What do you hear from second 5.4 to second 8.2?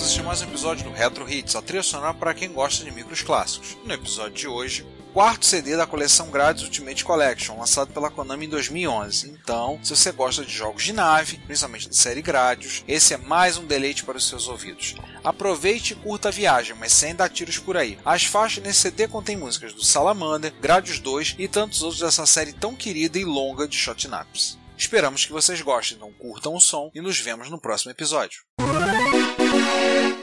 CD da coleção Grades Ultimate Collection, lançado pela